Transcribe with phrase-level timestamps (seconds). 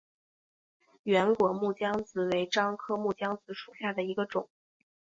[1.03, 4.49] 圆果木姜子为樟科木姜子属下的一个种。